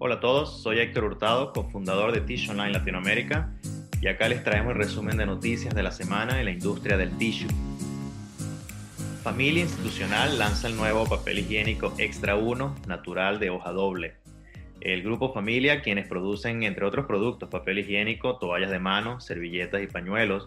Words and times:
Hola 0.00 0.14
a 0.14 0.20
todos, 0.20 0.62
soy 0.62 0.78
Héctor 0.78 1.02
Hurtado, 1.02 1.52
cofundador 1.52 2.12
de 2.12 2.20
Tissue 2.20 2.52
Online 2.52 2.70
Latinoamérica, 2.70 3.52
y 4.00 4.06
acá 4.06 4.28
les 4.28 4.44
traemos 4.44 4.70
el 4.70 4.78
resumen 4.78 5.16
de 5.16 5.26
noticias 5.26 5.74
de 5.74 5.82
la 5.82 5.90
semana 5.90 6.38
en 6.38 6.44
la 6.44 6.52
industria 6.52 6.96
del 6.96 7.18
tissue. 7.18 7.48
Familia 9.24 9.64
Institucional 9.64 10.38
lanza 10.38 10.68
el 10.68 10.76
nuevo 10.76 11.04
papel 11.04 11.40
higiénico 11.40 11.92
Extra 11.98 12.36
1 12.36 12.76
natural 12.86 13.40
de 13.40 13.50
hoja 13.50 13.72
doble. 13.72 14.14
El 14.80 15.02
grupo 15.02 15.34
Familia, 15.34 15.82
quienes 15.82 16.06
producen, 16.06 16.62
entre 16.62 16.86
otros 16.86 17.06
productos, 17.06 17.48
papel 17.48 17.80
higiénico, 17.80 18.38
toallas 18.38 18.70
de 18.70 18.78
mano, 18.78 19.18
servilletas 19.18 19.82
y 19.82 19.88
pañuelos 19.88 20.46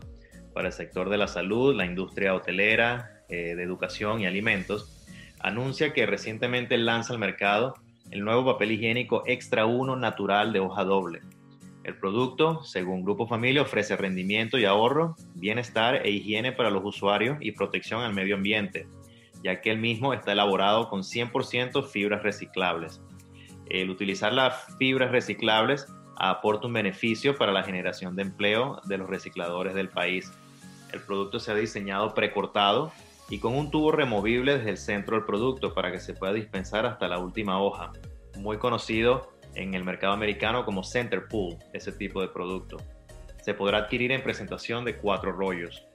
para 0.53 0.67
el 0.67 0.73
sector 0.73 1.09
de 1.09 1.17
la 1.17 1.27
salud, 1.27 1.75
la 1.75 1.85
industria 1.85 2.33
hotelera, 2.33 3.25
eh, 3.27 3.55
de 3.55 3.63
educación 3.63 4.21
y 4.21 4.27
alimentos, 4.27 5.05
anuncia 5.41 5.91
que 5.91 6.05
recientemente 6.05 6.77
lanza 6.77 7.11
al 7.11 7.19
mercado 7.19 7.73
el 8.11 8.25
nuevo 8.25 8.45
papel 8.45 8.73
higiénico 8.73 9.23
Extra 9.25 9.65
1 9.65 9.95
natural 9.95 10.51
de 10.51 10.59
hoja 10.59 10.83
doble. 10.83 11.21
El 11.83 11.97
producto, 11.97 12.63
según 12.63 13.03
Grupo 13.03 13.25
Familia, 13.25 13.63
ofrece 13.63 13.95
rendimiento 13.95 14.59
y 14.59 14.65
ahorro, 14.65 15.15
bienestar 15.33 16.05
e 16.05 16.11
higiene 16.11 16.51
para 16.51 16.69
los 16.69 16.83
usuarios 16.85 17.37
y 17.39 17.53
protección 17.53 18.01
al 18.01 18.13
medio 18.13 18.35
ambiente, 18.35 18.87
ya 19.43 19.61
que 19.61 19.71
el 19.71 19.79
mismo 19.79 20.13
está 20.13 20.33
elaborado 20.33 20.89
con 20.89 21.01
100% 21.01 21.83
fibras 21.87 22.21
reciclables. 22.21 23.01
El 23.67 23.89
utilizar 23.89 24.33
las 24.33 24.75
fibras 24.77 25.11
reciclables 25.11 25.87
aporta 26.17 26.67
un 26.67 26.73
beneficio 26.73 27.35
para 27.35 27.53
la 27.53 27.63
generación 27.63 28.15
de 28.15 28.23
empleo 28.23 28.81
de 28.85 28.97
los 28.97 29.09
recicladores 29.09 29.73
del 29.73 29.89
país. 29.89 30.31
El 30.91 30.99
producto 31.01 31.39
se 31.39 31.51
ha 31.51 31.55
diseñado 31.55 32.13
precortado 32.13 32.91
y 33.31 33.39
con 33.39 33.55
un 33.55 33.71
tubo 33.71 33.93
removible 33.93 34.57
desde 34.57 34.71
el 34.71 34.77
centro 34.77 35.15
del 35.15 35.25
producto 35.25 35.73
para 35.73 35.89
que 35.89 35.99
se 35.99 36.13
pueda 36.13 36.33
dispensar 36.33 36.85
hasta 36.85 37.07
la 37.07 37.17
última 37.17 37.61
hoja. 37.61 37.93
Muy 38.37 38.57
conocido 38.57 39.31
en 39.55 39.73
el 39.73 39.85
mercado 39.85 40.11
americano 40.11 40.65
como 40.65 40.83
Center 40.83 41.27
Pool, 41.29 41.55
ese 41.71 41.93
tipo 41.93 42.21
de 42.21 42.27
producto. 42.27 42.75
Se 43.41 43.53
podrá 43.53 43.79
adquirir 43.79 44.11
en 44.11 44.21
presentación 44.21 44.83
de 44.83 44.97
cuatro 44.97 45.31
rollos. 45.31 45.87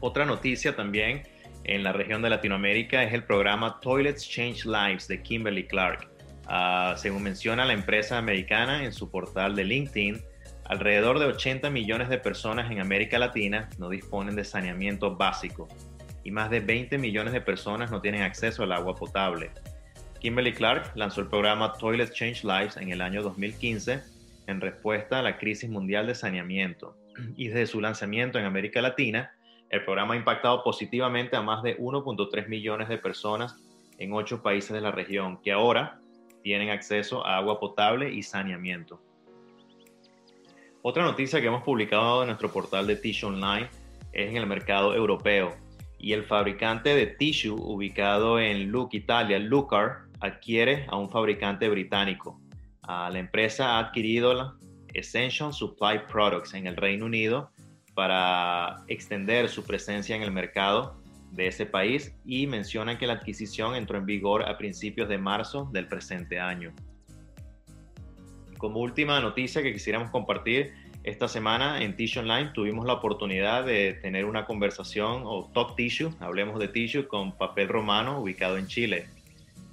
Otra 0.00 0.24
noticia 0.24 0.76
también 0.76 1.24
en 1.64 1.82
la 1.82 1.92
región 1.92 2.22
de 2.22 2.30
Latinoamérica 2.30 3.02
es 3.02 3.12
el 3.12 3.24
programa 3.24 3.80
Toilets 3.80 4.28
Change 4.28 4.64
Lives 4.64 5.08
de 5.08 5.20
Kimberly 5.20 5.66
Clark. 5.66 6.08
Uh, 6.46 6.96
según 6.96 7.24
menciona 7.24 7.64
la 7.64 7.72
empresa 7.72 8.18
americana 8.18 8.84
en 8.84 8.92
su 8.92 9.10
portal 9.10 9.56
de 9.56 9.64
LinkedIn, 9.64 10.22
Alrededor 10.64 11.18
de 11.18 11.26
80 11.26 11.70
millones 11.70 12.08
de 12.08 12.18
personas 12.18 12.70
en 12.70 12.80
América 12.80 13.18
Latina 13.18 13.68
no 13.78 13.88
disponen 13.88 14.36
de 14.36 14.44
saneamiento 14.44 15.16
básico 15.16 15.68
y 16.24 16.30
más 16.30 16.50
de 16.50 16.60
20 16.60 16.98
millones 16.98 17.32
de 17.32 17.40
personas 17.40 17.90
no 17.90 18.00
tienen 18.00 18.22
acceso 18.22 18.62
al 18.62 18.72
agua 18.72 18.94
potable. 18.94 19.50
Kimberly 20.20 20.52
Clark 20.52 20.92
lanzó 20.94 21.20
el 21.20 21.26
programa 21.26 21.72
Toilet 21.72 22.12
Change 22.12 22.44
Lives 22.44 22.76
en 22.76 22.90
el 22.90 23.00
año 23.00 23.22
2015 23.22 24.00
en 24.46 24.60
respuesta 24.60 25.18
a 25.18 25.22
la 25.22 25.36
crisis 25.36 25.68
mundial 25.68 26.06
de 26.06 26.14
saneamiento 26.14 26.96
y 27.36 27.48
desde 27.48 27.66
su 27.66 27.80
lanzamiento 27.80 28.38
en 28.38 28.44
América 28.44 28.80
Latina, 28.80 29.32
el 29.70 29.84
programa 29.84 30.14
ha 30.14 30.16
impactado 30.16 30.62
positivamente 30.62 31.36
a 31.36 31.42
más 31.42 31.62
de 31.62 31.76
1.3 31.78 32.48
millones 32.48 32.88
de 32.88 32.98
personas 32.98 33.56
en 33.98 34.12
ocho 34.12 34.42
países 34.42 34.72
de 34.72 34.80
la 34.80 34.90
región 34.90 35.40
que 35.42 35.52
ahora 35.52 36.00
tienen 36.42 36.70
acceso 36.70 37.26
a 37.26 37.36
agua 37.36 37.60
potable 37.60 38.12
y 38.12 38.22
saneamiento. 38.22 39.00
Otra 40.84 41.04
noticia 41.04 41.40
que 41.40 41.46
hemos 41.46 41.62
publicado 41.62 42.22
en 42.22 42.26
nuestro 42.26 42.50
portal 42.50 42.88
de 42.88 42.96
Tissue 42.96 43.28
Online 43.28 43.68
es 44.12 44.30
en 44.30 44.36
el 44.36 44.48
mercado 44.48 44.96
europeo 44.96 45.54
y 45.96 46.12
el 46.12 46.24
fabricante 46.24 46.96
de 46.96 47.06
tissue 47.06 47.54
ubicado 47.54 48.40
en 48.40 48.68
Luke, 48.68 48.96
Italia, 48.96 49.38
Lucar, 49.38 50.06
adquiere 50.18 50.84
a 50.88 50.96
un 50.96 51.08
fabricante 51.08 51.68
británico. 51.68 52.40
la 52.88 53.16
empresa 53.16 53.76
ha 53.76 53.78
adquirido 53.78 54.34
la 54.34 54.56
Essential 54.92 55.52
Supply 55.52 56.00
Products 56.10 56.54
en 56.54 56.66
el 56.66 56.76
Reino 56.76 57.06
Unido 57.06 57.52
para 57.94 58.82
extender 58.88 59.48
su 59.48 59.62
presencia 59.62 60.16
en 60.16 60.22
el 60.22 60.32
mercado 60.32 61.00
de 61.30 61.46
ese 61.46 61.64
país 61.64 62.12
y 62.24 62.48
mencionan 62.48 62.98
que 62.98 63.06
la 63.06 63.12
adquisición 63.12 63.76
entró 63.76 63.98
en 63.98 64.06
vigor 64.06 64.42
a 64.48 64.58
principios 64.58 65.08
de 65.08 65.18
marzo 65.18 65.70
del 65.72 65.86
presente 65.86 66.40
año 66.40 66.74
como 68.62 68.78
última 68.78 69.20
noticia 69.20 69.60
que 69.60 69.72
quisiéramos 69.72 70.10
compartir, 70.10 70.72
esta 71.04 71.26
semana 71.26 71.82
en 71.82 71.96
Tissue 71.96 72.20
Online 72.20 72.50
tuvimos 72.54 72.86
la 72.86 72.94
oportunidad 72.94 73.64
de 73.64 73.94
tener 73.94 74.24
una 74.24 74.44
conversación 74.44 75.22
o 75.24 75.50
Talk 75.52 75.74
Tissue, 75.74 76.12
hablemos 76.20 76.60
de 76.60 76.68
Tissue, 76.68 77.08
con 77.08 77.32
Papel 77.32 77.68
Romano 77.68 78.20
ubicado 78.20 78.56
en 78.56 78.68
Chile. 78.68 79.06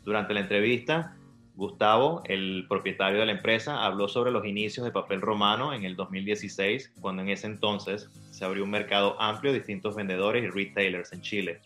Durante 0.03 0.33
la 0.33 0.39
entrevista, 0.39 1.15
Gustavo, 1.55 2.23
el 2.25 2.65
propietario 2.67 3.19
de 3.19 3.27
la 3.27 3.33
empresa, 3.33 3.85
habló 3.85 4.07
sobre 4.07 4.31
los 4.31 4.45
inicios 4.45 4.85
de 4.85 4.91
Papel 4.91 5.21
Romano 5.21 5.73
en 5.73 5.83
el 5.83 5.95
2016, 5.95 6.93
cuando 6.99 7.21
en 7.21 7.29
ese 7.29 7.45
entonces 7.45 8.09
se 8.31 8.43
abrió 8.43 8.63
un 8.63 8.71
mercado 8.71 9.21
amplio 9.21 9.51
de 9.51 9.59
distintos 9.59 9.95
vendedores 9.95 10.43
y 10.43 10.47
retailers 10.47 11.13
en 11.13 11.21
Chile. 11.21 11.61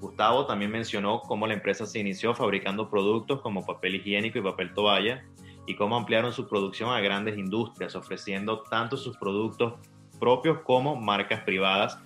Gustavo 0.00 0.46
también 0.46 0.70
mencionó 0.70 1.20
cómo 1.20 1.46
la 1.46 1.54
empresa 1.54 1.86
se 1.86 1.98
inició 1.98 2.34
fabricando 2.34 2.88
productos 2.90 3.40
como 3.40 3.64
papel 3.64 3.96
higiénico 3.96 4.38
y 4.38 4.42
papel 4.42 4.74
toalla 4.74 5.24
y 5.66 5.76
cómo 5.76 5.96
ampliaron 5.96 6.32
su 6.32 6.48
producción 6.48 6.90
a 6.90 7.00
grandes 7.00 7.38
industrias, 7.38 7.94
ofreciendo 7.94 8.62
tanto 8.62 8.96
sus 8.96 9.16
productos 9.16 9.74
propios 10.18 10.60
como 10.60 10.96
marcas 10.96 11.40
privadas 11.40 11.98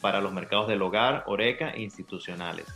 para 0.00 0.20
los 0.20 0.32
mercados 0.32 0.68
del 0.68 0.82
hogar, 0.82 1.24
oreca 1.26 1.70
e 1.70 1.82
institucionales. 1.82 2.66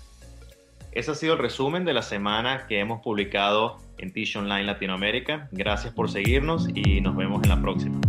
Ese 0.92 1.10
ha 1.10 1.14
sido 1.14 1.34
el 1.34 1.38
resumen 1.38 1.84
de 1.84 1.92
la 1.92 2.02
semana 2.02 2.66
que 2.66 2.78
hemos 2.78 3.02
publicado 3.02 3.76
en 3.98 4.12
Tissue 4.12 4.41
Online 4.41 4.64
Latinoamérica. 4.64 5.48
Gracias 5.52 5.92
por 5.92 6.10
seguirnos 6.10 6.68
y 6.74 7.03
nos 7.03 7.14
vemos 7.14 7.42
en 7.42 7.50
la 7.50 7.60
próxima. 7.60 8.00